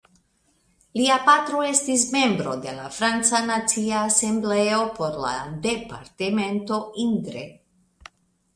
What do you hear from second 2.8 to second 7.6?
franca Nacia Asembleo por la departemento Indre.